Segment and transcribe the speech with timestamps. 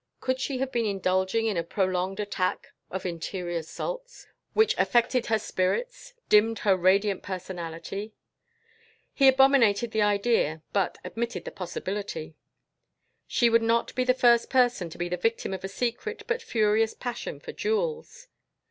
[0.19, 5.37] Could she have been indulging in a prolonged attack of interior sulks, which affected her
[5.37, 8.15] spirits, dimmed her radiant personality?
[9.13, 12.35] He abominated the idea but admitted the possibility.
[13.27, 16.41] She would not be the first person to be the victim of a secret but
[16.41, 18.25] furious passion for jewels.